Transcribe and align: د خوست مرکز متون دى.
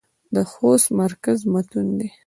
د 0.35 0.35
خوست 0.51 0.87
مرکز 1.01 1.39
متون 1.51 1.87
دى. 1.99 2.09